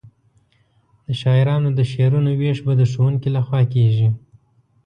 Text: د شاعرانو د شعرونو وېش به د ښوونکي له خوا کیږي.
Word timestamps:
د 1.05 1.07
شاعرانو 1.21 1.69
د 1.77 1.79
شعرونو 1.91 2.29
وېش 2.39 2.59
به 2.65 2.73
د 2.79 2.83
ښوونکي 2.91 3.29
له 3.35 3.41
خوا 3.45 3.61
کیږي. 3.73 4.09